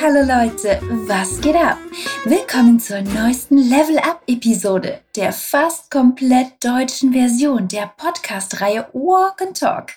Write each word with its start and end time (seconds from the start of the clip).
Hallo 0.00 0.20
Leute, 0.20 0.80
was 1.08 1.40
geht 1.40 1.56
ab? 1.56 1.76
Willkommen 2.24 2.78
zur 2.78 3.00
neuesten 3.00 3.58
Level 3.58 3.98
Up 3.98 4.22
Episode 4.28 5.00
der 5.16 5.32
fast 5.32 5.90
komplett 5.90 6.62
deutschen 6.62 7.12
Version 7.12 7.66
der 7.66 7.92
Podcast-Reihe 7.96 8.86
Walk 8.92 9.42
and 9.42 9.58
Talk. 9.58 9.94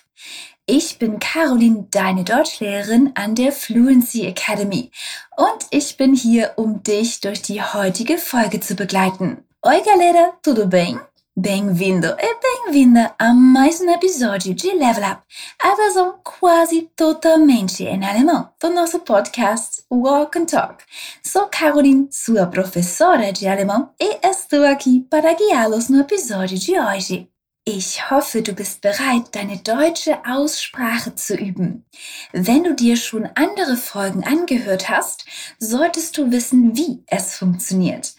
Ich 0.66 0.98
bin 0.98 1.20
Caroline, 1.20 1.86
deine 1.92 2.24
Deutschlehrerin 2.24 3.12
an 3.14 3.36
der 3.36 3.52
Fluency 3.52 4.26
Academy 4.26 4.90
und 5.36 5.66
ich 5.70 5.96
bin 5.96 6.14
hier, 6.14 6.54
um 6.56 6.82
dich 6.82 7.20
durch 7.20 7.40
die 7.42 7.62
heutige 7.62 8.18
Folge 8.18 8.58
zu 8.58 8.74
begleiten. 8.74 9.44
Oi 9.62 9.80
galera, 9.82 10.32
tudo 10.42 10.66
bem? 10.66 11.00
Bem-vindo 11.34 12.14
e 12.20 12.40
bem-vinda 12.40 13.14
a 13.18 13.32
mais 13.32 13.80
um 13.80 13.90
episódio 13.90 14.52
de 14.52 14.70
Level 14.70 15.12
Up, 15.12 15.22
a 15.58 15.74
versão 15.74 16.20
quase 16.22 16.90
totalmente 16.94 17.84
em 17.84 18.04
alemão 18.04 18.50
do 18.60 18.68
nosso 18.68 19.00
podcast 19.00 19.82
Walk 19.90 20.38
and 20.38 20.44
Talk. 20.44 20.84
Sou 21.22 21.46
Caroline, 21.46 22.06
sua 22.10 22.46
professora 22.46 23.32
de 23.32 23.48
alemão, 23.48 23.94
e 23.98 24.18
estou 24.22 24.62
aqui 24.66 25.06
para 25.08 25.32
guiá-los 25.32 25.88
no 25.88 26.00
episódio 26.00 26.58
de 26.58 26.78
hoje. 26.78 27.32
Ich 27.64 28.10
hoffe, 28.10 28.42
du 28.42 28.52
bist 28.52 28.80
bereit, 28.82 29.30
deine 29.30 29.56
deutsche 29.56 30.18
Aussprache 30.26 31.14
zu 31.14 31.34
üben. 31.34 31.84
Wenn 32.32 32.64
du 32.64 32.74
dir 32.74 32.96
schon 32.96 33.30
andere 33.36 33.76
Folgen 33.76 34.24
angehört 34.24 34.90
hast, 34.90 35.24
solltest 35.60 36.18
du 36.18 36.32
wissen, 36.32 36.76
wie 36.76 37.04
es 37.06 37.36
funktioniert. 37.36 38.14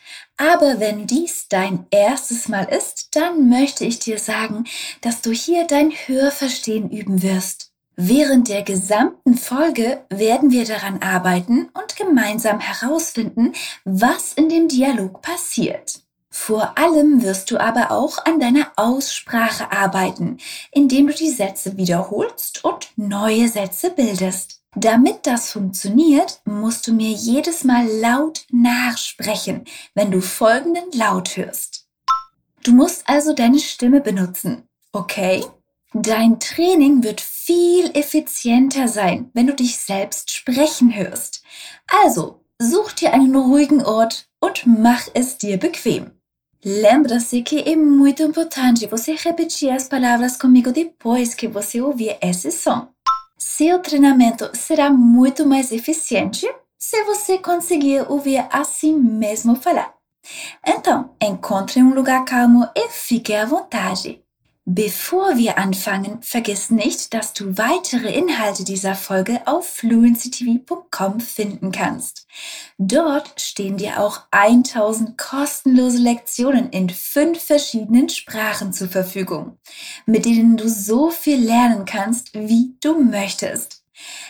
Aber 0.52 0.82
wenn 0.82 1.08
dies 1.08 1.48
dein 1.48 1.86
erstes 1.90 2.50
Mal 2.50 2.66
ist, 2.66 3.16
dann 3.16 3.48
möchte 3.48 3.86
ich 3.86 4.00
dir 4.00 4.20
sagen, 4.20 4.66
dass 5.00 5.22
du 5.22 5.32
hier 5.32 5.66
dein 5.66 5.92
Hörverstehen 5.92 6.90
üben 6.90 7.24
wirst. 7.24 7.72
Während 7.96 8.50
der 8.50 8.64
gesamten 8.64 9.36
Folge 9.36 10.04
werden 10.10 10.52
wir 10.52 10.66
daran 10.66 11.02
arbeiten 11.02 11.70
und 11.74 11.96
gemeinsam 11.96 12.60
herausfinden, 12.60 13.54
was 13.86 14.34
in 14.34 14.50
dem 14.50 14.68
Dialog 14.68 15.22
passiert. 15.22 16.02
Vor 16.30 16.78
allem 16.78 17.24
wirst 17.24 17.50
du 17.50 17.58
aber 17.58 17.92
auch 17.92 18.26
an 18.26 18.42
deiner 18.42 18.72
Aussprache 18.76 19.72
arbeiten, 19.72 20.40
indem 20.72 21.08
du 21.08 21.14
die 21.14 21.30
Sätze 21.30 21.78
wiederholst 21.78 22.66
und 22.66 22.90
neue 22.98 23.48
Sätze 23.48 23.92
bildest. 23.92 24.63
Damit 24.76 25.28
das 25.28 25.52
funktioniert, 25.52 26.42
musst 26.46 26.88
du 26.88 26.94
mir 26.94 27.12
jedes 27.12 27.64
Mal 27.64 27.88
laut 27.88 28.46
nachsprechen, 28.52 29.66
wenn 29.94 30.10
du 30.10 30.20
folgenden 30.20 30.92
Laut 30.94 31.38
hörst. 31.38 31.88
Du 32.64 32.72
musst 32.72 33.08
also 33.08 33.34
deine 33.34 33.60
Stimme 33.60 34.02
benutzen, 34.02 34.64
okay? 34.92 35.44
Dein 35.94 36.40
Training 36.40 37.04
wird 37.04 37.22
viel 37.22 37.92
effizienter 37.94 38.88
sein, 38.88 39.30
wenn 39.34 39.46
du 39.46 39.54
dich 39.54 39.78
selbst 39.78 40.32
sprechen 40.32 40.96
hörst. 40.96 41.44
Also, 41.88 42.44
such 42.60 42.94
dir 42.94 43.14
einen 43.14 43.36
ruhigen 43.36 43.84
Ort 43.84 44.28
und 44.40 44.66
mach 44.66 45.08
es 45.14 45.38
dir 45.38 45.58
bequem. 45.58 46.12
Lembra-se 46.64 47.44
que 47.44 47.60
é 47.60 47.76
muito 47.76 48.24
importante 48.24 48.88
você 48.88 49.16
repetir 49.16 49.70
as 49.70 49.90
palavras 49.90 50.38
comigo 50.38 50.72
depois 50.72 51.36
que 51.36 51.48
você 51.48 51.82
ouvir 51.82 52.18
esse 52.22 52.52
som. 52.52 52.93
Seu 53.56 53.78
treinamento 53.78 54.50
será 54.56 54.90
muito 54.90 55.46
mais 55.46 55.72
eficiente 55.72 56.52
se 56.76 57.04
você 57.04 57.38
conseguir 57.38 58.04
ouvir 58.10 58.48
assim 58.52 58.96
mesmo 58.98 59.56
falar. 59.56 59.94
Então, 60.66 61.14
encontre 61.22 61.84
um 61.84 61.94
lugar 61.94 62.26
calmo 62.26 62.68
e 62.76 62.90
fique 62.90 63.32
à 63.32 63.46
vontade. 63.46 64.23
Bevor 64.66 65.36
wir 65.36 65.58
anfangen, 65.58 66.22
vergiss 66.22 66.70
nicht, 66.70 67.14
dass 67.14 67.34
du 67.34 67.58
weitere 67.58 68.14
Inhalte 68.14 68.64
dieser 68.64 68.96
Folge 68.96 69.42
auf 69.46 69.68
fluencytv.com 69.68 71.20
finden 71.20 71.74
kannst. 71.74 72.28
Dort 72.78 73.42
stehen 73.42 73.76
dir 73.76 74.00
auch 74.00 74.22
1000 74.32 75.18
kostenlose 75.18 75.98
Lektionen 75.98 76.70
in 76.70 76.90
fünf 76.90 77.44
verschiedenen 77.44 78.08
Sprachen 78.08 78.72
zur 78.72 78.88
Verfügung, 78.88 79.58
mit 80.06 80.24
denen 80.24 80.56
du 80.56 80.70
so 80.70 81.10
viel 81.10 81.44
lernen 81.44 81.84
kannst, 81.84 82.34
wie 82.34 82.78
du 82.82 83.04
möchtest. 83.04 83.84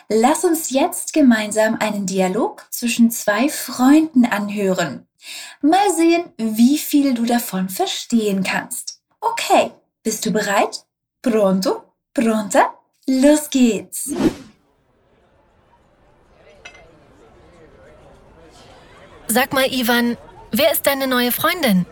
Lass 0.10 0.44
uns 0.44 0.72
jetzt 0.72 1.14
gemeinsam 1.14 1.78
einen 1.80 2.08
Dialog 2.08 2.66
zwischen 2.72 3.12
zwei 3.12 3.50
Freunden 3.50 4.26
anhören. 4.26 5.06
Mal 5.62 5.92
sehen, 5.96 6.24
wie 6.38 6.80
viel 6.80 7.14
du 7.14 7.24
davon 7.26 7.70
verstehen 7.70 8.42
kannst. 8.44 9.00
Okay, 9.22 9.72
bist 10.04 10.26
du 10.26 10.32
bereit? 10.32 10.86
Pronto? 11.22 11.84
Pronta? 12.14 12.74
Los 13.08 13.50
geht's! 13.50 14.14
Sag 19.28 19.54
mal, 19.54 19.66
Ivan, 19.72 20.18
wer 20.52 20.72
ist 20.72 20.86
deine 20.86 21.08
neue 21.08 21.32
Freundin? 21.32 21.86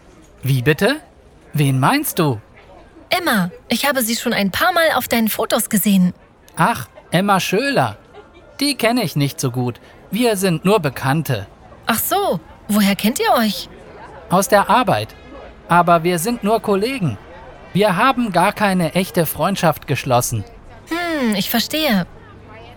Wie 0.44 0.62
bitte? 0.62 1.00
Wen 1.54 1.80
meinst 1.80 2.20
du? 2.20 2.40
Emma. 3.10 3.50
Ich 3.68 3.86
habe 3.86 4.02
sie 4.04 4.16
schon 4.16 4.34
ein 4.34 4.52
paar 4.52 4.74
Mal 4.74 4.92
auf 4.96 5.08
deinen 5.08 5.28
Fotos 5.28 5.70
gesehen. 5.70 6.14
Ach, 6.56 6.88
Emma 7.10 7.40
Schöler. 7.40 7.98
Die 8.60 8.76
kenne 8.76 9.04
ich 9.04 9.16
nicht 9.16 9.40
so 9.40 9.52
gut. 9.52 9.80
Wir 10.12 10.38
sind 10.38 10.66
nur 10.66 10.80
Bekannte. 10.80 11.48
Ach 11.88 12.00
so, 12.00 12.40
woher 12.68 12.96
kennt 12.96 13.20
ihr 13.20 13.34
euch? 13.34 13.70
Aus 14.30 14.48
der 14.48 14.70
Arbeit. 14.70 15.10
Aber 15.68 16.04
wir 16.04 16.20
sind 16.20 16.44
nur 16.44 16.62
Kollegen. 16.62 17.18
Wir 17.74 17.96
haben 17.96 18.32
gar 18.32 18.52
keine 18.54 18.96
echte 18.96 19.26
Freundschaft 19.26 19.88
geschlossen. 19.88 20.44
Hm, 20.90 21.36
ich 21.36 21.50
verstehe. 21.50 22.06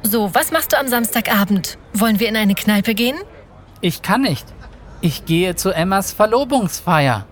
So, 0.03 0.35
was 0.35 0.53
machst 0.53 0.73
du 0.73 0.79
am 0.79 0.87
Samstagabend? 0.87 1.79
Wollen 1.95 2.21
wir 2.21 2.29
in 2.29 2.37
eine 2.37 2.55
Kneipe 2.55 2.95
gehen? 2.95 3.17
Ich 3.81 4.03
kann 4.03 4.23
nicht. 4.23 4.47
Ich 5.01 5.25
gehe 5.25 5.57
zu 5.57 5.71
Emmas 5.71 6.13
Verlobungsfeier. 6.13 7.27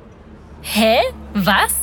Hä? 0.63 0.99
Was? 1.35 1.75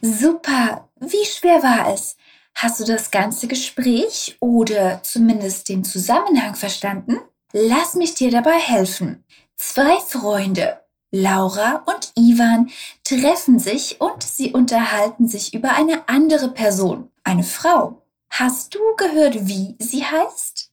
Super! 0.00 0.88
Wie 1.00 1.24
schwer 1.26 1.62
war 1.62 1.92
es? 1.92 2.16
Hast 2.54 2.80
du 2.80 2.84
das 2.84 3.10
ganze 3.10 3.48
Gespräch 3.48 4.36
oder 4.40 5.02
zumindest 5.02 5.68
den 5.68 5.84
Zusammenhang 5.84 6.54
verstanden? 6.54 7.18
Lass 7.52 7.94
mich 7.94 8.14
dir 8.14 8.30
dabei 8.30 8.58
helfen. 8.58 9.24
Zwei 9.56 9.96
Freunde, 10.00 10.80
Laura 11.10 11.82
und 11.86 12.12
Ivan, 12.14 12.70
treffen 13.04 13.58
sich 13.58 14.00
und 14.02 14.22
sie 14.22 14.52
unterhalten 14.52 15.28
sich 15.28 15.54
über 15.54 15.72
eine 15.72 16.08
andere 16.08 16.48
Person, 16.50 17.10
eine 17.24 17.42
Frau. 17.42 18.02
Hast 18.28 18.74
du 18.74 18.80
gehört, 18.98 19.48
wie 19.48 19.76
sie 19.78 20.04
heißt? 20.04 20.70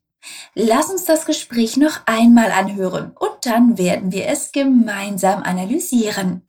Lass 0.54 0.90
uns 0.90 1.06
das 1.06 1.26
Gespräch 1.26 1.78
noch 1.78 2.02
einmal 2.08 2.52
anhören 2.52 3.12
und 3.18 3.32
dann 3.44 3.78
werden 3.78 4.12
wir 4.12 4.28
es 4.28 4.52
gemeinsam 4.52 5.44
analysieren. 5.44 6.42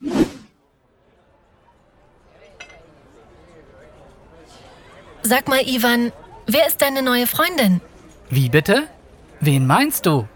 Sag 5.23 5.49
mal, 5.49 5.63
Ivan, 5.67 6.13
wer 6.47 6.67
ist 6.67 6.83
deine 6.83 7.03
neue 7.03 7.29
Freundin? 7.29 7.81
Wie 8.29 8.49
bitte? 8.49 8.89
Wen 9.41 9.67
meinst 9.67 10.07
du? 10.07 10.29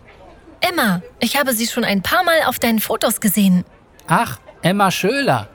Emma. 0.60 1.02
Ich 1.20 1.38
habe 1.38 1.52
sie 1.52 1.66
schon 1.66 1.84
ein 1.84 2.02
paar 2.02 2.24
Mal 2.24 2.42
auf 2.46 2.58
deinen 2.58 2.80
Fotos 2.80 3.20
gesehen. 3.20 3.64
Ach, 4.06 4.38
Emma 4.62 4.90
Schöler. 4.90 5.48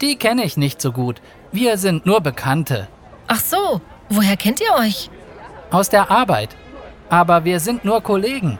Die 0.00 0.16
kenne 0.16 0.44
ich 0.44 0.56
nicht 0.56 0.80
so 0.80 0.92
gut. 0.92 1.20
Wir 1.52 1.78
sind 1.78 2.06
nur 2.06 2.20
Bekannte. 2.20 2.88
Ach 3.26 3.40
so, 3.40 3.80
woher 4.08 4.36
kennt 4.36 4.60
ihr 4.60 4.72
euch? 4.78 5.10
Aus 5.70 5.88
der 5.88 6.10
Arbeit. 6.10 6.50
Aber 7.10 7.44
wir 7.44 7.60
sind 7.60 7.84
nur 7.84 8.02
Kollegen. 8.02 8.58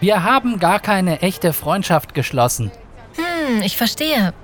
Wir 0.00 0.24
haben 0.24 0.58
gar 0.58 0.80
keine 0.80 1.22
echte 1.22 1.52
Freundschaft 1.52 2.14
geschlossen. 2.14 2.70
Hm, 3.16 3.62
ich 3.62 3.76
verstehe. 3.76 4.34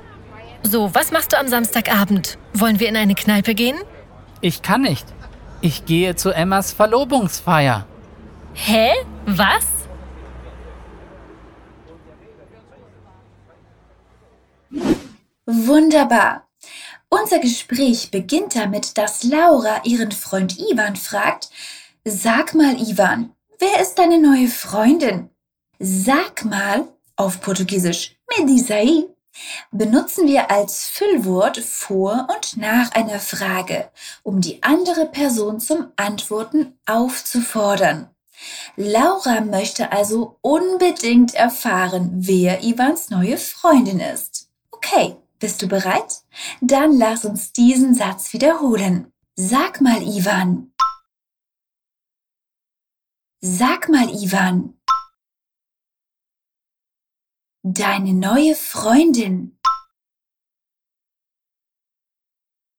So, 0.62 0.94
was 0.94 1.10
machst 1.10 1.32
du 1.32 1.38
am 1.38 1.48
Samstagabend? 1.48 2.38
Wollen 2.54 2.80
wir 2.80 2.88
in 2.88 2.96
eine 2.96 3.14
Kneipe 3.14 3.54
gehen? 3.54 3.78
Ich 4.40 4.62
kann 4.62 4.82
nicht. 4.82 5.06
Ich 5.60 5.84
gehe 5.84 6.16
zu 6.16 6.30
Emmas 6.30 6.72
Verlobungsfeier. 6.72 7.86
Hä? 8.54 8.90
Was? 9.26 9.66
Wunderbar. 15.52 16.48
Unser 17.08 17.40
Gespräch 17.40 18.12
beginnt 18.12 18.54
damit, 18.54 18.96
dass 18.96 19.24
Laura 19.24 19.82
ihren 19.82 20.12
Freund 20.12 20.56
Ivan 20.60 20.94
fragt, 20.94 21.50
Sag 22.04 22.54
mal, 22.54 22.80
Ivan, 22.80 23.34
wer 23.58 23.80
ist 23.80 23.96
deine 23.96 24.18
neue 24.20 24.46
Freundin? 24.46 25.28
Sag 25.80 26.44
mal, 26.44 26.86
auf 27.16 27.40
Portugiesisch, 27.40 28.16
me 28.28 28.46
diz 28.46 28.70
aí, 28.70 29.08
benutzen 29.72 30.28
wir 30.28 30.52
als 30.52 30.86
Füllwort 30.86 31.58
vor 31.58 32.28
und 32.32 32.56
nach 32.56 32.92
einer 32.92 33.18
Frage, 33.18 33.90
um 34.22 34.40
die 34.40 34.62
andere 34.62 35.06
Person 35.06 35.58
zum 35.58 35.88
Antworten 35.96 36.78
aufzufordern. 36.86 38.08
Laura 38.76 39.40
möchte 39.40 39.90
also 39.90 40.38
unbedingt 40.42 41.34
erfahren, 41.34 42.10
wer 42.14 42.62
Ivans 42.62 43.10
neue 43.10 43.36
Freundin 43.36 43.98
ist. 43.98 44.48
Okay, 44.70 45.16
bist 45.40 45.62
du 45.62 45.66
bereit? 45.66 46.22
Dann 46.60 46.96
lass 46.96 47.24
uns 47.24 47.52
diesen 47.52 47.94
Satz 47.94 48.32
wiederholen. 48.32 49.12
Sag 49.34 49.80
mal, 49.80 50.02
Ivan. 50.02 50.72
Sag 53.40 53.88
mal, 53.88 54.08
Ivan. 54.08 54.78
Deine 57.62 58.12
neue 58.14 58.54
Freundin. 58.54 59.58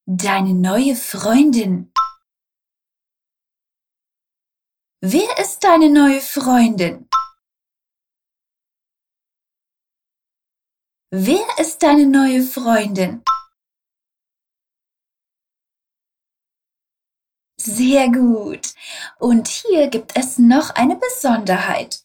Deine 0.06 0.54
neue 0.54 0.96
Freundin. 0.96 1.92
Wer 5.04 5.38
ist 5.40 5.64
deine 5.64 5.90
neue 5.90 6.22
Freundin? 6.22 7.11
Wer 11.14 11.44
ist 11.60 11.84
deine 11.84 12.08
neue 12.08 12.42
Freundin? 12.42 13.22
Sehr 17.60 18.10
gut. 18.10 18.74
Und 19.20 19.50
hier 19.50 19.90
gibt 19.90 20.18
es 20.18 20.40
noch 20.40 20.70
eine 20.70 20.96
Besonderheit. 20.96 22.04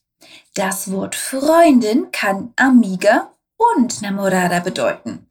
Das 0.54 0.90
Wort 0.90 1.14
Freundin 1.14 2.10
kann 2.10 2.52
Amiga 2.56 3.32
und 3.56 4.02
Namorada 4.02 4.58
bedeuten. 4.58 5.30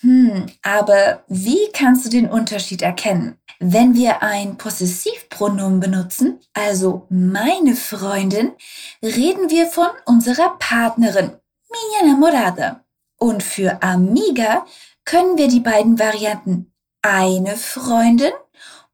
Hm, 0.00 0.46
aber 0.62 1.22
wie 1.28 1.70
kannst 1.72 2.06
du 2.06 2.08
den 2.08 2.28
Unterschied 2.28 2.82
erkennen? 2.82 3.38
Wenn 3.60 3.94
wir 3.94 4.24
ein 4.24 4.58
Possessivpronomen 4.58 5.78
benutzen, 5.78 6.40
also 6.52 7.06
meine 7.10 7.76
Freundin, 7.76 8.54
reden 9.00 9.50
wir 9.50 9.68
von 9.68 9.90
unserer 10.04 10.58
Partnerin, 10.58 11.30
minha 11.70 12.12
namorada. 12.12 12.83
Und 13.24 13.42
für 13.42 13.82
Amiga 13.82 14.66
können 15.06 15.38
wir 15.38 15.48
die 15.48 15.60
beiden 15.60 15.98
Varianten 15.98 16.70
eine 17.00 17.56
Freundin 17.56 18.34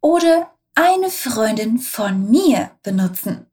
oder 0.01 0.55
eine 0.77 1.11
Freundin 1.11 1.81
von 1.81 2.31
mir 2.31 2.71
benutzen. 2.85 3.51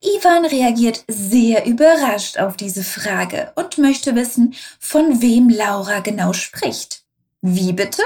Ivan 0.00 0.44
reagiert 0.44 1.04
sehr 1.08 1.66
überrascht 1.66 2.38
auf 2.38 2.56
diese 2.56 2.84
Frage 2.84 3.52
und 3.56 3.78
möchte 3.78 4.14
wissen, 4.14 4.54
von 4.78 5.20
wem 5.20 5.48
Laura 5.48 5.98
genau 5.98 6.32
spricht. 6.32 7.04
Wie 7.40 7.72
bitte? 7.72 8.04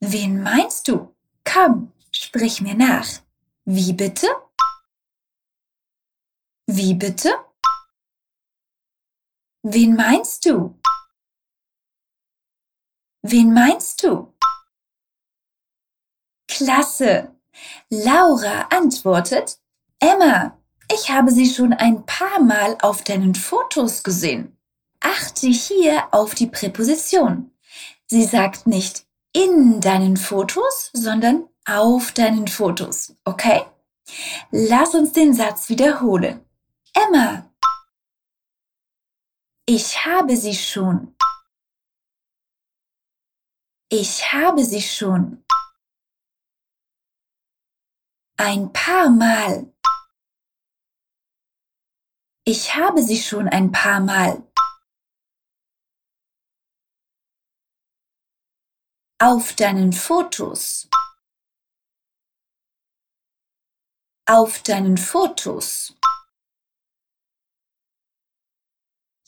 Wen 0.00 0.42
meinst 0.42 0.88
du? 0.88 1.14
Komm, 1.50 1.90
sprich 2.12 2.60
mir 2.60 2.74
nach. 2.74 3.08
Wie 3.64 3.94
bitte? 3.94 4.26
Wie 6.66 6.92
bitte? 6.92 7.32
Wen 9.62 9.96
meinst 9.96 10.44
du? 10.44 10.74
Wen 13.22 13.52
meinst 13.52 14.02
du? 14.02 14.32
Klasse! 16.48 17.34
Laura 17.90 18.68
antwortet, 18.70 19.58
Emma, 19.98 20.58
ich 20.92 21.10
habe 21.10 21.30
sie 21.30 21.48
schon 21.48 21.72
ein 21.72 22.04
paar 22.06 22.40
Mal 22.40 22.76
auf 22.80 23.04
deinen 23.04 23.34
Fotos 23.34 24.02
gesehen. 24.02 24.56
Achte 25.00 25.48
hier 25.48 26.08
auf 26.12 26.34
die 26.34 26.46
Präposition. 26.46 27.50
Sie 28.06 28.24
sagt 28.24 28.66
nicht 28.66 29.06
in 29.32 29.80
deinen 29.80 30.16
Fotos, 30.16 30.90
sondern 30.92 31.48
auf 31.64 32.12
deinen 32.12 32.48
Fotos. 32.48 33.14
Okay? 33.24 33.62
Lass 34.50 34.94
uns 34.94 35.12
den 35.12 35.34
Satz 35.34 35.68
wiederholen. 35.68 36.44
Emma. 36.94 37.48
Ich 39.66 40.04
habe 40.04 40.36
sie 40.36 40.54
schon. 40.54 41.14
Ich 43.92 44.32
habe 44.32 44.64
sie 44.64 44.82
schon. 44.82 45.44
Ein 48.36 48.72
paar 48.72 49.10
Mal. 49.10 49.74
Ich 52.44 52.76
habe 52.76 53.02
sie 53.02 53.20
schon 53.20 53.48
ein 53.48 53.72
paar 53.72 53.98
Mal. 53.98 54.48
Auf 59.18 59.54
deinen 59.56 59.92
Fotos. 59.92 60.88
Auf 64.24 64.62
deinen 64.62 64.98
Fotos. 64.98 65.96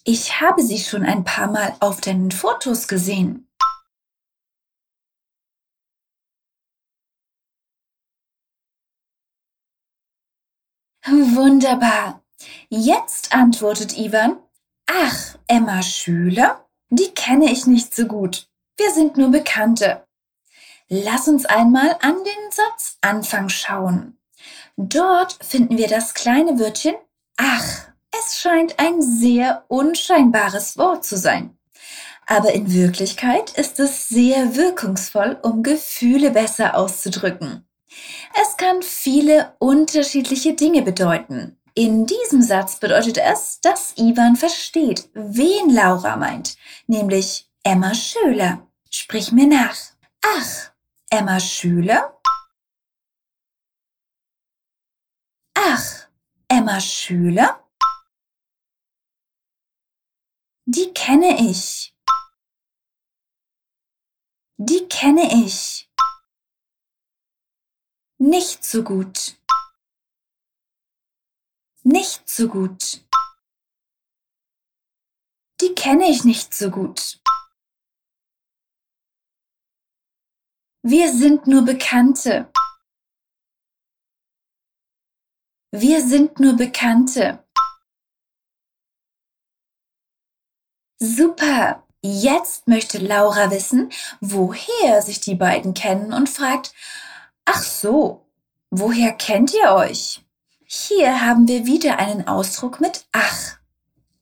Ich 0.04 0.40
habe 0.40 0.62
sie 0.62 0.78
schon 0.78 1.04
ein 1.04 1.24
paar 1.24 1.50
Mal 1.50 1.76
auf 1.80 2.00
deinen 2.00 2.30
Fotos 2.30 2.86
gesehen. 2.86 3.51
Wunderbar. 11.06 12.22
Jetzt 12.68 13.34
antwortet 13.34 13.96
Ivan, 13.96 14.36
ach, 14.86 15.36
Emma 15.46 15.82
Schüler, 15.82 16.66
die 16.90 17.10
kenne 17.14 17.50
ich 17.50 17.66
nicht 17.66 17.94
so 17.94 18.06
gut. 18.06 18.48
Wir 18.76 18.90
sind 18.92 19.16
nur 19.16 19.30
Bekannte. 19.30 20.04
Lass 20.88 21.28
uns 21.28 21.46
einmal 21.46 21.96
an 22.02 22.16
den 22.24 22.50
Satzanfang 22.50 23.48
schauen. 23.48 24.18
Dort 24.76 25.38
finden 25.42 25.78
wir 25.78 25.88
das 25.88 26.14
kleine 26.14 26.58
Wörtchen 26.58 26.94
ach. 27.36 27.88
Es 28.18 28.38
scheint 28.38 28.78
ein 28.78 29.00
sehr 29.00 29.64
unscheinbares 29.68 30.76
Wort 30.76 31.04
zu 31.04 31.16
sein. 31.16 31.56
Aber 32.26 32.52
in 32.52 32.72
Wirklichkeit 32.72 33.50
ist 33.58 33.80
es 33.80 34.08
sehr 34.08 34.54
wirkungsvoll, 34.54 35.38
um 35.42 35.62
Gefühle 35.62 36.30
besser 36.30 36.76
auszudrücken. 36.76 37.66
Es 38.40 38.56
kann 38.56 38.82
viele 38.82 39.54
unterschiedliche 39.58 40.54
Dinge 40.54 40.82
bedeuten. 40.82 41.58
In 41.74 42.06
diesem 42.06 42.42
Satz 42.42 42.78
bedeutet 42.80 43.18
es, 43.18 43.60
dass 43.60 43.96
Ivan 43.96 44.36
versteht, 44.36 45.08
wen 45.14 45.70
Laura 45.70 46.16
meint, 46.16 46.56
nämlich 46.86 47.48
Emma 47.62 47.94
Schöler. 47.94 48.66
Sprich 48.90 49.32
mir 49.32 49.46
nach. 49.46 49.76
Ach, 50.22 50.72
Emma 51.08 51.40
Schüler? 51.40 52.20
Ach, 55.54 56.08
Emma 56.48 56.80
Schüler? 56.80 57.66
Die 60.66 60.92
kenne 60.92 61.50
ich. 61.50 61.94
Die 64.58 64.86
kenne 64.88 65.44
ich. 65.44 65.90
Nicht 68.24 68.64
so 68.64 68.84
gut. 68.84 69.36
Nicht 71.82 72.28
so 72.28 72.46
gut. 72.46 73.04
Die 75.60 75.74
kenne 75.74 76.08
ich 76.08 76.22
nicht 76.22 76.54
so 76.54 76.70
gut. 76.70 77.20
Wir 80.82 81.12
sind 81.12 81.48
nur 81.48 81.64
Bekannte. 81.64 82.52
Wir 85.72 86.00
sind 86.06 86.38
nur 86.38 86.52
Bekannte. 86.52 87.44
Super! 91.00 91.84
Jetzt 92.02 92.68
möchte 92.68 92.98
Laura 92.98 93.50
wissen, 93.50 93.90
woher 94.20 95.02
sich 95.02 95.20
die 95.20 95.34
beiden 95.34 95.74
kennen 95.74 96.12
und 96.12 96.28
fragt, 96.28 96.72
Ach 97.44 97.62
so, 97.62 98.26
woher 98.70 99.12
kennt 99.12 99.52
ihr 99.54 99.72
euch? 99.72 100.24
Hier 100.64 101.24
haben 101.24 101.48
wir 101.48 101.66
wieder 101.66 101.98
einen 101.98 102.26
Ausdruck 102.28 102.80
mit 102.80 103.06
ach. 103.12 103.58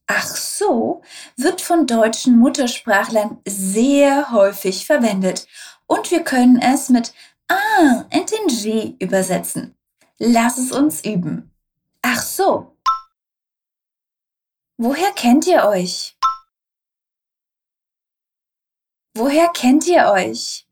Ach 0.07 0.27
so 0.27 1.03
wird 1.37 1.61
von 1.61 1.87
deutschen 1.87 2.39
Muttersprachlern 2.39 3.39
sehr 3.47 4.33
häufig 4.33 4.87
verwendet 4.87 5.47
und 5.87 6.11
wir 6.11 6.25
können 6.25 6.61
es 6.61 6.89
mit 6.89 7.13
ah 7.49 8.05
entendu 8.11 8.97
übersetzen. 8.99 9.77
Lass 10.19 10.59
es 10.59 10.73
uns 10.73 11.05
üben. 11.05 11.55
Ach 12.03 12.23
so. 12.23 12.77
Woher 14.77 15.13
kennt 15.13 15.47
ihr 15.47 15.65
euch? 15.67 16.17
Woher 19.15 19.49
kennt 19.49 19.87
ihr 19.87 20.07
euch? 20.07 20.67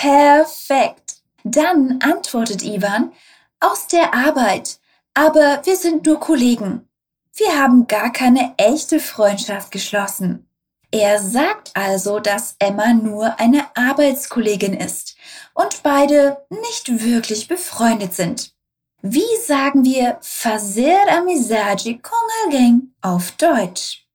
Perfekt. 0.00 1.16
Dann 1.42 1.98
antwortet 2.00 2.62
Ivan, 2.62 3.12
aus 3.58 3.88
der 3.88 4.14
Arbeit. 4.14 4.78
Aber 5.12 5.60
wir 5.64 5.76
sind 5.76 6.06
nur 6.06 6.20
Kollegen. 6.20 6.88
Wir 7.34 7.60
haben 7.60 7.88
gar 7.88 8.12
keine 8.12 8.54
echte 8.58 9.00
Freundschaft 9.00 9.72
geschlossen. 9.72 10.48
Er 10.92 11.20
sagt 11.20 11.72
also, 11.74 12.20
dass 12.20 12.54
Emma 12.60 12.92
nur 12.94 13.40
eine 13.40 13.76
Arbeitskollegin 13.76 14.74
ist 14.74 15.16
und 15.52 15.82
beide 15.82 16.46
nicht 16.48 17.02
wirklich 17.02 17.48
befreundet 17.48 18.14
sind. 18.14 18.54
Wie 19.02 19.36
sagen 19.46 19.84
wir 19.84 20.18
fazer 20.20 21.08
amizade 21.10 21.98
com 21.98 22.18
alguém 22.44 22.94
auf 23.02 23.32
Deutsch? 23.32 24.06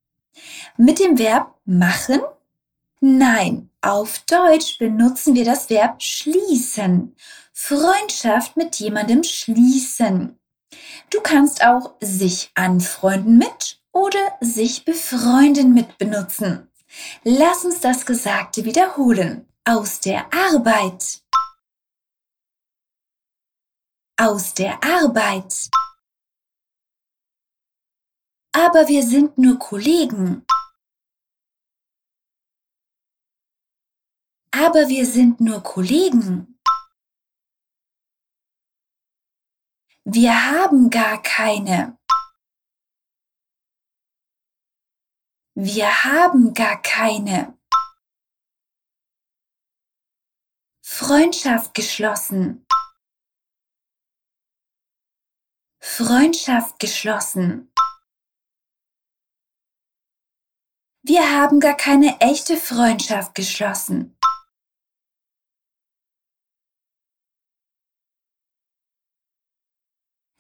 Mit 0.78 1.00
dem 1.00 1.20
Verb 1.20 1.54
machen 1.66 2.22
Nein, 3.05 3.69
auf 3.81 4.19
Deutsch 4.19 4.77
benutzen 4.77 5.36
wir 5.36 5.43
das 5.43 5.69
Verb 5.69 6.01
schließen. 6.01 7.13
Freundschaft 7.51 8.55
mit 8.55 8.77
jemandem 8.77 9.24
schließen. 9.24 10.39
Du 11.10 11.19
kannst 11.19 11.65
auch 11.65 11.95
sich 12.00 12.51
anfreunden 12.55 13.38
mit 13.38 13.81
oder 13.91 14.38
sich 14.39 14.86
befreunden 14.86 15.74
mit 15.74 15.98
benutzen. 15.98 16.72
Lass 17.25 17.65
uns 17.65 17.81
das 17.81 18.05
Gesagte 18.05 18.63
wiederholen. 18.63 19.50
Aus 19.65 20.00
der 20.00 20.33
Arbeit. 20.33 21.25
Aus 24.15 24.53
der 24.53 24.81
Arbeit. 24.81 25.69
Aber 28.53 28.88
wir 28.88 29.03
sind 29.03 29.38
nur 29.38 29.60
Kollegen. 29.60 30.45
Aber 34.55 34.88
wir 34.88 35.07
sind 35.07 35.41
nur 35.41 35.63
Kollegen. 35.63 36.60
Wir 40.05 40.51
haben 40.51 40.91
gar 40.91 41.19
keine. 41.24 41.98
Wir 45.55 46.03
haben 46.03 46.53
gar 46.53 46.79
keine. 46.83 47.57
Freundschaft 50.86 51.74
geschlossen. 51.74 52.67
Freundschaft 55.81 56.77
geschlossen. 56.77 57.74
Wir 61.01 61.27
haben 61.31 61.60
gar 61.60 61.75
keine 61.75 62.22
echte 62.22 62.55
Freundschaft 62.55 63.33
geschlossen. 63.33 64.15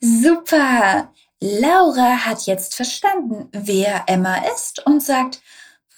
Super! 0.05 1.13
Laura 1.39 2.25
hat 2.25 2.45
jetzt 2.45 2.75
verstanden, 2.75 3.47
wer 3.53 4.03
Emma 4.07 4.35
ist 4.53 4.85
und 4.85 5.01
sagt, 5.01 5.41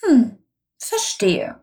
hm, 0.04 0.38
verstehe. 0.78 1.60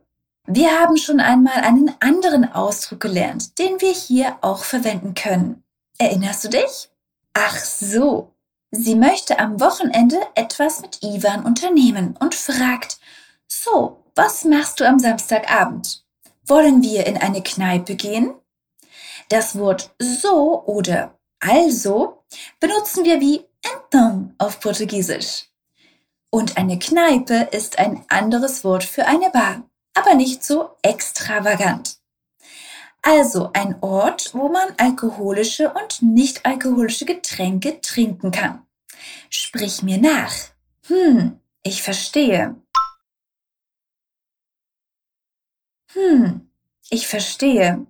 Wir 0.49 0.81
haben 0.81 0.97
schon 0.97 1.21
einmal 1.21 1.59
einen 1.59 1.95
anderen 2.01 2.53
Ausdruck 2.53 2.99
gelernt, 2.99 3.61
den 3.61 3.81
wir 3.81 3.93
hier 3.93 4.39
auch 4.41 4.65
verwenden 4.65 5.15
können. 5.15 5.63
Erinnerst 5.99 6.43
du 6.43 6.49
dich? 6.49 6.91
Ach 7.33 7.57
so. 7.59 8.35
Sie 8.73 8.97
möchte 8.97 9.39
am 9.39 9.61
Wochenende 9.61 10.19
etwas 10.35 10.81
mit 10.81 11.01
Ivan 11.01 11.47
unternehmen 11.47 12.17
und 12.19 12.35
fragt, 12.35 12.99
so, 13.47 14.03
was 14.17 14.43
machst 14.43 14.81
du 14.81 14.85
am 14.85 14.99
Samstagabend? 14.99 16.05
Wollen 16.45 16.83
wir 16.83 17.07
in 17.07 17.19
eine 17.19 17.45
Kneipe 17.45 17.95
gehen? 17.95 18.35
Das 19.29 19.57
Wort 19.57 19.95
so 20.01 20.65
oder 20.65 21.17
also 21.39 22.22
benutzen 22.61 23.05
wir 23.05 23.21
wie 23.21 23.45
então 23.63 24.35
auf 24.39 24.61
Portugiesisch. 24.61 25.47
Und 26.31 26.57
eine 26.57 26.79
Kneipe 26.79 27.49
ist 27.53 27.79
ein 27.79 28.05
anderes 28.09 28.65
Wort 28.65 28.85
für 28.85 29.07
eine 29.07 29.31
Bar, 29.31 29.69
aber 29.95 30.15
nicht 30.15 30.43
so 30.43 30.71
extravagant. 30.83 31.99
Also 33.03 33.51
ein 33.53 33.77
Ort, 33.83 34.33
wo 34.33 34.49
man 34.49 34.75
alkoholische 34.79 35.73
und 35.73 36.03
nicht 36.03 36.47
alkoholische 36.47 37.05
Getränke 37.05 37.81
trinken 37.81 38.31
kann. 38.31 38.65
Sprich 39.29 39.83
mir 39.83 39.99
nach. 39.99 40.33
Hm, 40.87 41.41
ich 41.63 41.83
verstehe. 41.83 42.57
Hm, 45.93 46.49
ich 46.91 47.09
verstehe. 47.09 47.87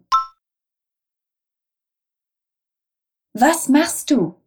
Was 3.34 3.68
machst 3.68 4.10
du? 4.10 4.38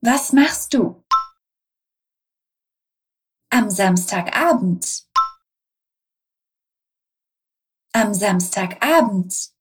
Was 0.00 0.32
machst 0.32 0.72
du? 0.72 1.04
Am 3.50 3.68
Samstagabend. 3.68 5.06
Am 7.92 8.14
Samstagabend. 8.14 9.52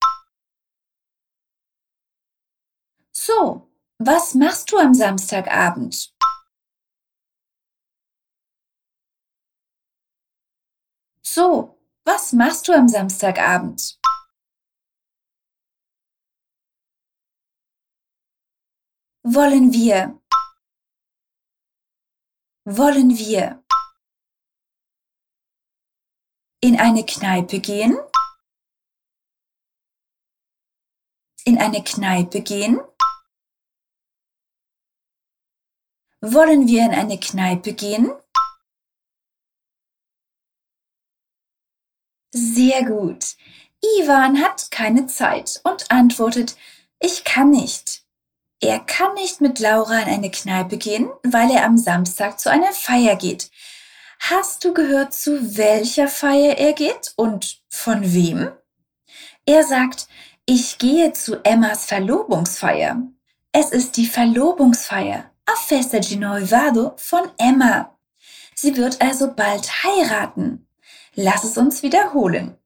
So, 3.11 3.69
was 3.99 4.33
machst 4.33 4.71
du 4.71 4.77
am 4.77 4.93
Samstagabend? 4.93 6.13
So, 11.21 11.77
was 12.05 12.31
machst 12.31 12.69
du 12.69 12.73
am 12.73 12.87
Samstagabend? 12.87 13.99
Wollen 19.23 19.71
wir? 19.71 20.19
Wollen 22.65 23.17
wir 23.17 23.63
in 26.59 26.79
eine 26.79 27.05
Kneipe 27.05 27.59
gehen? 27.59 27.97
In 31.45 31.59
eine 31.59 31.83
Kneipe 31.83 32.41
gehen? 32.41 32.79
Wollen 36.21 36.67
wir 36.67 36.85
in 36.85 36.91
eine 36.91 37.19
Kneipe 37.19 37.73
gehen? 37.73 38.11
Sehr 42.33 42.85
gut. 42.85 43.37
Ivan 43.83 44.41
hat 44.41 44.71
keine 44.71 45.05
Zeit 45.05 45.61
und 45.63 45.91
antwortet, 45.91 46.57
ich 46.99 47.23
kann 47.23 47.51
nicht. 47.51 48.05
Er 48.63 48.79
kann 48.79 49.15
nicht 49.15 49.41
mit 49.41 49.57
Laura 49.57 49.99
in 50.01 50.07
eine 50.07 50.29
Kneipe 50.29 50.77
gehen, 50.77 51.09
weil 51.23 51.49
er 51.49 51.65
am 51.65 51.77
Samstag 51.77 52.39
zu 52.39 52.51
einer 52.51 52.71
Feier 52.71 53.15
geht. 53.15 53.49
Hast 54.19 54.63
du 54.63 54.73
gehört, 54.73 55.15
zu 55.15 55.57
welcher 55.57 56.07
Feier 56.07 56.59
er 56.59 56.73
geht 56.73 57.13
und 57.15 57.59
von 57.69 58.13
wem? 58.13 58.51
Er 59.47 59.63
sagt, 59.63 60.07
ich 60.45 60.77
gehe 60.77 61.11
zu 61.11 61.43
Emmas 61.43 61.85
Verlobungsfeier. 61.85 63.01
Es 63.51 63.71
ist 63.71 63.97
die 63.97 64.05
Verlobungsfeier, 64.05 65.31
a 65.47 65.55
festa 65.55 65.99
de 65.99 66.17
noivado 66.17 66.93
von 66.97 67.31
Emma. 67.39 67.97
Sie 68.53 68.77
wird 68.77 69.01
also 69.01 69.33
bald 69.33 69.83
heiraten. 69.83 70.67
Lass 71.15 71.43
es 71.43 71.57
uns 71.57 71.81
wiederholen. 71.81 72.57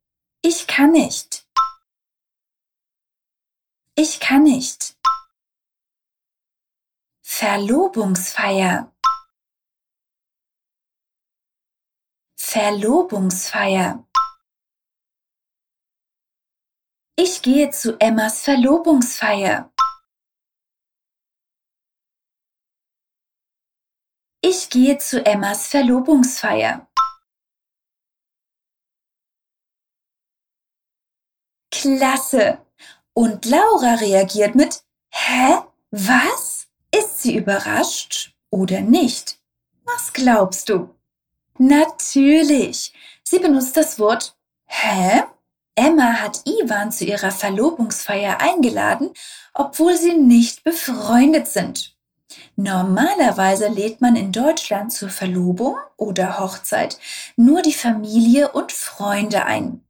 Ich 0.41 0.67
kann 0.67 0.91
nicht. 0.91 1.45
Ich 3.95 4.19
kann 4.19 4.43
nicht. 4.43 4.95
Verlobungsfeier. 7.37 8.95
Verlobungsfeier. 12.39 14.07
Ich 17.17 17.41
gehe 17.41 17.71
zu 17.71 17.99
Emmas 17.99 18.41
Verlobungsfeier. 18.41 19.69
Ich 24.41 24.69
gehe 24.69 24.97
zu 24.97 25.25
Emmas 25.25 25.67
Verlobungsfeier. 25.67 26.87
Klasse! 31.69 32.65
Und 33.13 33.43
Laura 33.43 33.95
reagiert 33.95 34.55
mit 34.55 34.85
Hä? 35.11 35.63
Was? 35.91 36.54
Ist 36.97 37.21
sie 37.21 37.35
überrascht 37.35 38.33
oder 38.49 38.81
nicht? 38.81 39.37
Was 39.85 40.13
glaubst 40.13 40.69
du? 40.69 40.89
Natürlich. 41.57 42.93
Sie 43.23 43.39
benutzt 43.39 43.75
das 43.75 43.99
Wort 43.99 44.35
Hä? 44.65 45.23
Emma 45.75 46.21
hat 46.21 46.41
Ivan 46.45 46.91
zu 46.91 47.03
ihrer 47.03 47.31
Verlobungsfeier 47.31 48.39
eingeladen, 48.39 49.11
obwohl 49.53 49.97
sie 49.97 50.13
nicht 50.13 50.63
befreundet 50.63 51.47
sind. 51.47 51.95
Normalerweise 52.55 53.67
lädt 53.67 53.99
man 53.99 54.15
in 54.15 54.31
Deutschland 54.31 54.93
zur 54.93 55.09
Verlobung 55.09 55.75
oder 55.97 56.39
Hochzeit 56.39 56.97
nur 57.35 57.61
die 57.61 57.73
Familie 57.73 58.51
und 58.51 58.71
Freunde 58.71 59.45
ein. 59.45 59.83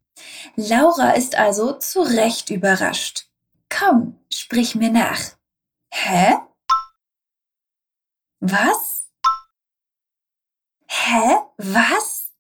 Laura 0.56 1.12
ist 1.12 1.36
also 1.36 1.74
zu 1.74 2.02
Recht 2.02 2.50
überrascht. 2.50 3.28
Komm, 3.70 4.20
sprich 4.32 4.74
mir 4.74 4.90
nach. 4.90 5.20
Hä? 5.92 6.36
Was? 8.48 9.08
Hä? 10.88 11.38
Was? 11.58 12.32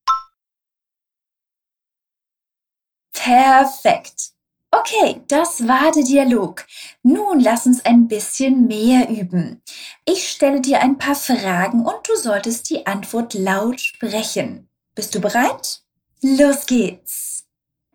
Perfekt. 3.11 4.33
Okay, 4.69 5.23
das 5.27 5.67
war 5.67 5.91
der 5.91 6.03
Dialog. 6.03 6.67
Nun 7.01 7.39
lass 7.39 7.65
uns 7.65 7.83
ein 7.85 8.07
bisschen 8.07 8.67
mehr 8.67 9.09
üben. 9.09 9.63
Ich 10.05 10.29
stelle 10.29 10.61
dir 10.61 10.81
ein 10.81 10.99
paar 10.99 11.15
Fragen 11.15 11.83
und 11.83 12.07
du 12.07 12.15
solltest 12.15 12.69
die 12.69 12.85
Antwort 12.85 13.33
laut 13.33 13.81
sprechen. 13.81 14.69
Bist 14.93 15.15
du 15.15 15.19
bereit? 15.19 15.81
Los 16.21 16.67
geht's! 16.67 17.47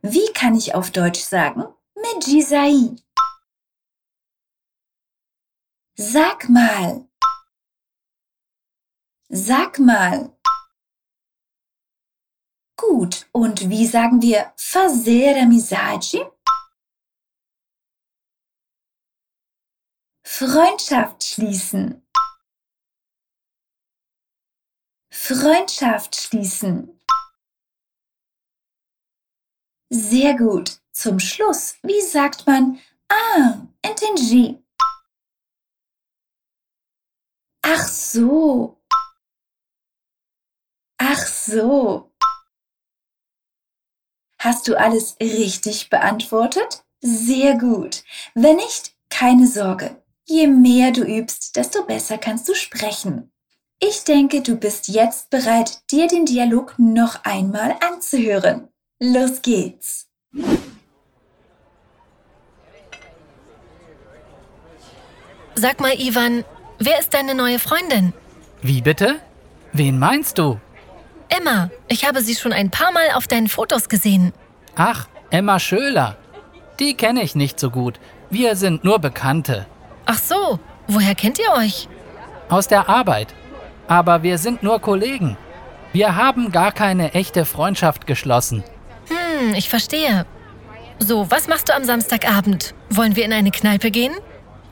Wie 0.02 0.32
kann 0.34 0.56
ich 0.56 0.74
auf 0.74 0.90
Deutsch 0.90 1.20
sagen? 1.20 1.64
Medjisai. 1.94 2.96
Sag 5.94 6.48
mal. 6.48 7.09
Sag 9.32 9.78
mal. 9.78 10.36
Gut, 12.76 13.28
und 13.30 13.70
wie 13.70 13.86
sagen 13.86 14.20
wir 14.20 14.52
fazer 14.56 15.40
amizade? 15.40 16.36
Freundschaft 20.24 21.22
schließen. 21.22 22.04
Freundschaft 25.12 26.16
schließen. 26.16 27.00
Sehr 29.90 30.36
gut. 30.36 30.80
Zum 30.90 31.20
Schluss, 31.20 31.76
wie 31.84 32.00
sagt 32.00 32.48
man 32.48 32.80
Ah, 33.08 33.64
entendi. 33.82 34.60
Ach 37.62 37.86
so. 37.86 38.79
So. 41.46 42.10
Hast 44.38 44.68
du 44.68 44.78
alles 44.78 45.16
richtig 45.20 45.88
beantwortet? 45.88 46.84
Sehr 47.00 47.56
gut. 47.56 48.04
Wenn 48.34 48.56
nicht, 48.56 48.94
keine 49.08 49.46
Sorge. 49.46 50.02
Je 50.26 50.46
mehr 50.46 50.92
du 50.92 51.02
übst, 51.02 51.56
desto 51.56 51.84
besser 51.84 52.18
kannst 52.18 52.48
du 52.48 52.54
sprechen. 52.54 53.32
Ich 53.78 54.04
denke, 54.04 54.42
du 54.42 54.56
bist 54.56 54.88
jetzt 54.88 55.30
bereit, 55.30 55.80
dir 55.90 56.06
den 56.08 56.26
Dialog 56.26 56.74
noch 56.78 57.24
einmal 57.24 57.76
anzuhören. 57.80 58.68
Los 58.98 59.40
geht's! 59.40 60.08
Sag 65.54 65.80
mal, 65.80 65.98
Ivan, 65.98 66.44
wer 66.78 67.00
ist 67.00 67.14
deine 67.14 67.34
neue 67.34 67.58
Freundin? 67.58 68.12
Wie 68.60 68.82
bitte? 68.82 69.20
Wen 69.72 69.98
meinst 69.98 70.36
du? 70.38 70.60
Emma. 71.30 71.70
Ich 71.88 72.04
habe 72.04 72.20
sie 72.22 72.34
schon 72.34 72.52
ein 72.52 72.70
paar 72.70 72.92
Mal 72.92 73.10
auf 73.14 73.26
deinen 73.26 73.48
Fotos 73.48 73.88
gesehen. 73.88 74.32
Ach, 74.76 75.08
Emma 75.30 75.58
Schöler. 75.58 76.16
Die 76.78 76.94
kenne 76.94 77.22
ich 77.22 77.34
nicht 77.34 77.60
so 77.60 77.70
gut. 77.70 78.00
Wir 78.30 78.56
sind 78.56 78.84
nur 78.84 78.98
Bekannte. 78.98 79.66
Ach 80.06 80.18
so, 80.18 80.58
woher 80.88 81.14
kennt 81.14 81.38
ihr 81.38 81.52
euch? 81.52 81.88
Aus 82.48 82.68
der 82.68 82.88
Arbeit. 82.88 83.34
Aber 83.86 84.22
wir 84.22 84.38
sind 84.38 84.62
nur 84.62 84.80
Kollegen. 84.80 85.36
Wir 85.92 86.16
haben 86.16 86.52
gar 86.52 86.72
keine 86.72 87.14
echte 87.14 87.44
Freundschaft 87.44 88.06
geschlossen. 88.06 88.62
Hm, 89.08 89.54
ich 89.54 89.68
verstehe. 89.68 90.24
So, 90.98 91.30
was 91.30 91.48
machst 91.48 91.68
du 91.68 91.74
am 91.74 91.84
Samstagabend? 91.84 92.74
Wollen 92.90 93.16
wir 93.16 93.24
in 93.24 93.32
eine 93.32 93.50
Kneipe 93.50 93.90
gehen? 93.90 94.12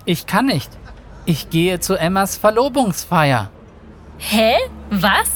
Ich 0.04 0.26
kann 0.26 0.46
nicht. 0.46 0.70
Ich 1.24 1.50
gehe 1.50 1.80
zu 1.80 1.96
Emmas 1.96 2.36
Verlobungsfeier. 2.36 3.50
Hä? 4.18 4.54
Was? 4.90 5.30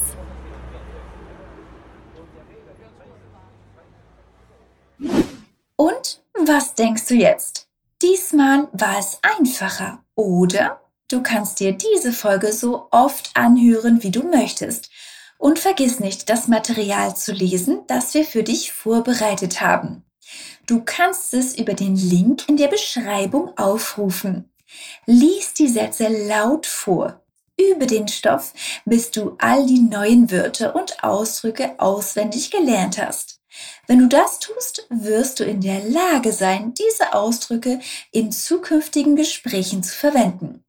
Und 5.83 6.23
was 6.35 6.77
denkst 6.77 7.09
du 7.09 7.15
jetzt? 7.15 7.67
Diesmal 8.03 8.69
war 8.71 9.01
es 9.01 9.19
einfacher, 9.21 10.05
oder? 10.15 10.81
Du 11.09 11.25
kannst 11.25 11.59
dir 11.59 11.73
diese 11.73 12.13
Folge 12.13 12.53
so 12.53 12.87
oft 12.93 13.33
anhören, 13.35 14.01
wie 14.05 14.13
du 14.13 14.23
möchtest. 14.23 14.91
Und 15.39 15.59
vergiss 15.59 15.99
nicht, 15.99 16.31
das 16.31 16.47
Material 16.47 17.17
zu 17.17 17.33
lesen, 17.33 17.81
das 17.89 18.15
wir 18.15 18.25
für 18.25 18.45
dich 18.45 18.73
vorbereitet 18.73 19.61
haben. 19.61 20.05
Du 20.69 20.85
kannst 20.85 21.35
es 21.35 21.59
über 21.59 21.75
den 21.75 21.97
Link 21.97 22.49
in 22.49 22.57
der 22.57 22.69
Beschreibung 22.69 23.51
aufrufen. 23.59 24.53
Lies 25.07 25.53
die 25.53 25.67
Sätze 25.67 26.07
laut 26.29 26.65
vor. 26.65 27.25
Übe 27.59 27.89
den 27.89 28.07
Stoff, 28.07 28.53
bis 28.85 29.11
du 29.11 29.35
all 29.39 29.67
die 29.67 29.81
neuen 29.81 30.31
Wörter 30.31 30.77
und 30.77 31.03
Ausdrücke 31.03 31.75
auswendig 31.79 32.53
gelernt 32.53 32.99
hast. 32.99 33.32
Wenn 33.93 33.99
du 33.99 34.09
das 34.09 34.39
tust, 34.39 34.87
wirst 34.89 35.39
du 35.39 35.45
in 35.45 35.61
der 35.61 35.85
Lage 35.85 36.33
sein, 36.33 36.73
diese 36.73 37.13
Ausdrücke 37.13 37.79
in 38.11 38.33
zukünftigen 38.33 39.17
Gesprächen 39.17 39.83
zu 39.83 39.95
verwenden. 39.95 40.65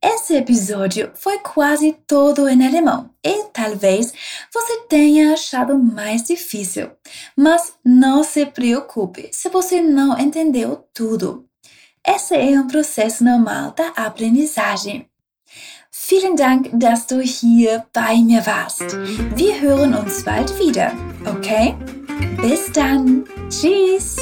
Esse 0.00 0.36
episódio 0.36 1.10
foi 1.14 1.38
quase 1.40 1.96
todo 2.06 2.46
em 2.46 2.64
alemão 2.64 3.10
e 3.20 3.46
talvez 3.52 4.12
você 4.54 4.80
tenha 4.88 5.32
achado 5.32 5.76
mais 5.76 6.22
difícil, 6.22 6.92
mas 7.34 7.72
não 7.84 8.22
se 8.22 8.46
preocupe 8.46 9.28
se 9.32 9.48
você 9.48 9.82
não 9.82 10.16
entendeu 10.16 10.86
tudo. 10.94 11.48
Esse 12.06 12.36
é 12.36 12.60
um 12.60 12.68
processo 12.68 13.24
normal 13.24 13.72
da 13.72 13.88
aprendizagem. 13.88 15.10
Vielen 16.08 16.36
Dank, 16.36 16.70
dass 16.72 17.06
du 17.08 17.20
hier 17.20 17.86
bei 17.92 18.18
mir 18.18 18.46
warst. 18.46 18.96
Wir 19.34 19.60
hören 19.60 19.94
uns 19.94 20.22
bald 20.22 20.56
wieder, 20.56 20.92
okay? 21.26 21.74
Bis 22.40 22.70
dann. 22.72 23.24
Tschüss. 23.48 24.16